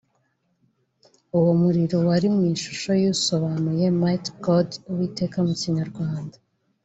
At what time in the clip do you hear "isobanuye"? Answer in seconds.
3.15-3.85